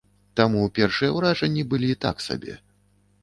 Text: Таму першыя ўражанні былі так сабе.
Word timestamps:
Таму 0.39 0.61
першыя 0.77 1.09
ўражанні 1.17 1.63
былі 1.73 1.91
так 2.05 2.23
сабе. 2.31 2.57